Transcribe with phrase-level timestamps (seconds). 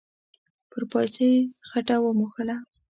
[0.69, 1.39] پر پايڅه يې
[1.69, 2.57] خټه و موښله.